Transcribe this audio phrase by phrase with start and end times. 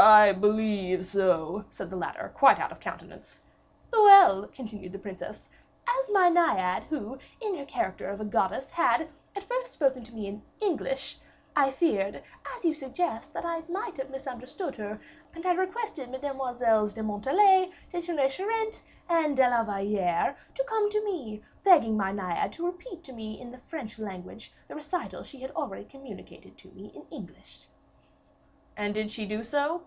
[0.00, 3.40] "I believe so," said the latter, quite out of countenance.
[3.92, 5.48] "Well," continued the princess,
[5.88, 10.14] "as my Naiad, who, in her character of a goddess, had, at first spoken to
[10.14, 11.18] me in English,
[11.56, 12.22] I feared,
[12.56, 15.00] as you suggest, that I might have misunderstood her,
[15.34, 20.88] and I requested Mesdemoiselles de Montalais, de Tonnay Charente, and de la Valliere, to come
[20.92, 25.24] to me, begging my Naiad to repeat to me in the French language, the recital
[25.24, 27.66] she had already communicated to me in English."
[28.76, 29.82] "And did she do so?"